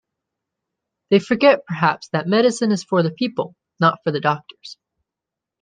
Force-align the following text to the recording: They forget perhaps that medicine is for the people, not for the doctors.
They 1.11 1.19
forget 1.19 1.63
perhaps 1.67 2.07
that 2.07 2.25
medicine 2.25 2.71
is 2.71 2.83
for 2.83 3.03
the 3.03 3.11
people, 3.11 3.55
not 3.79 3.99
for 4.03 4.11
the 4.11 4.19
doctors. 4.19 4.77